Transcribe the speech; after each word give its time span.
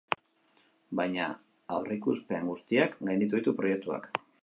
Baina, 0.99 1.27
aurrikuspen 1.77 2.51
guztiak 2.53 2.99
gainditu 3.07 3.43
ditu 3.47 3.59
proiektuak. 3.65 4.15